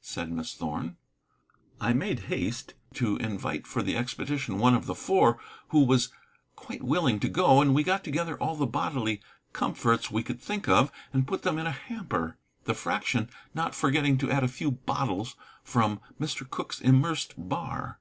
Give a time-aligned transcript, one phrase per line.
[0.00, 0.96] said Miss Thorn.
[1.80, 6.08] I made haste to invite for the expedition one of the Four, who was
[6.56, 9.20] quite willing to go; and we got together all the bodily
[9.52, 14.18] comforts we could think of and put them in a hamper, the Fraction not forgetting
[14.18, 16.50] to add a few bottles from Mr.
[16.50, 18.00] Cooke's immersed bar.